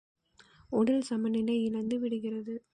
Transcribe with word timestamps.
உடல் 0.69 1.01
சமநிலை 1.01 1.63
இழந்து 1.63 1.99
விடுகிறது. 1.99 2.63